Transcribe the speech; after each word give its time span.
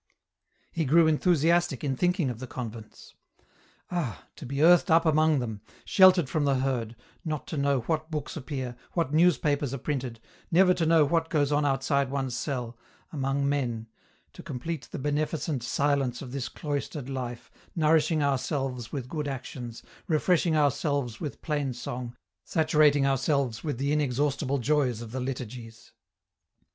He 0.71 0.83
grew 0.83 1.05
enthusiastic 1.05 1.83
in 1.83 1.95
thinking 1.95 2.31
of 2.31 2.39
the 2.39 2.47
convents. 2.47 3.13
Ah! 3.91 4.25
to 4.35 4.47
be 4.47 4.63
earthed 4.63 4.89
up 4.89 5.05
among 5.05 5.37
them, 5.37 5.61
sheltered 5.85 6.27
from 6.27 6.43
the 6.43 6.55
herd, 6.55 6.95
not 7.23 7.45
to 7.49 7.55
know 7.55 7.81
what 7.81 8.09
books 8.09 8.35
appear, 8.35 8.75
what 8.93 9.13
newspapers 9.13 9.75
are 9.75 9.77
printed, 9.77 10.19
never 10.49 10.73
to 10.73 10.87
know 10.87 11.05
what 11.05 11.29
goes 11.29 11.51
on 11.51 11.65
outside 11.67 12.09
one's 12.09 12.35
cell, 12.35 12.79
among 13.13 13.47
men— 13.47 13.89
to 14.33 14.41
complete 14.41 14.87
the 14.89 14.97
beneficent 14.97 15.61
silence 15.61 16.23
of 16.23 16.31
this 16.31 16.49
cloistered 16.49 17.07
life, 17.07 17.51
nourishing 17.75 18.23
ourselves 18.23 18.91
with 18.91 19.07
good 19.07 19.27
actions, 19.27 19.83
refreshing 20.07 20.57
ourselves 20.57 21.21
with 21.21 21.43
plain 21.43 21.73
song, 21.75 22.17
saturating 22.43 23.05
ourselves 23.05 23.63
with 23.63 23.77
the 23.77 23.91
inexhaustible 23.91 24.57
joys 24.57 24.99
of 25.03 25.11
the 25.11 25.19
liturgies. 25.19 25.91